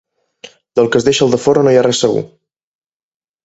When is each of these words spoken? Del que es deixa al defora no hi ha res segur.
Del 0.79 0.89
que 0.95 0.99
es 1.01 1.05
deixa 1.09 1.23
al 1.27 1.31
defora 1.37 1.67
no 1.67 1.77
hi 1.77 1.79
ha 1.83 1.87
res 1.91 2.03
segur. 2.07 2.27